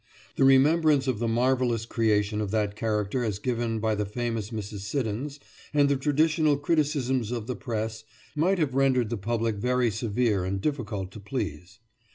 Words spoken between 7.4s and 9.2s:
the press, might have rendered the